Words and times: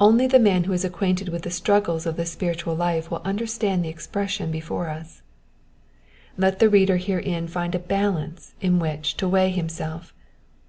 Only 0.00 0.26
the 0.26 0.40
man 0.40 0.64
who 0.64 0.72
is 0.72 0.84
acquainted 0.84 1.28
with 1.28 1.42
the 1.42 1.50
struggles 1.52 2.04
of 2.04 2.16
the 2.16 2.26
spiritual 2.26 2.74
life 2.74 3.08
will 3.08 3.22
understand 3.24 3.84
the 3.84 3.88
expression 3.88 4.50
before 4.50 4.88
us. 4.88 5.22
Let 6.36 6.58
the 6.58 6.68
reader 6.68 6.96
herein 6.96 7.46
find 7.46 7.72
a 7.76 7.78
balance 7.78 8.54
in 8.60 8.80
which 8.80 9.16
to 9.18 9.28
weigh 9.28 9.50
himself. 9.50 10.12